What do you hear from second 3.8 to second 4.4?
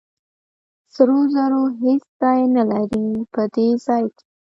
ځای کې.